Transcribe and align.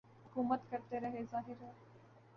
حکومت 0.25 0.61
کرتے 0.71 0.99
رہے 0.99 1.23
ظاہر 1.31 1.61
ہے 1.61 1.71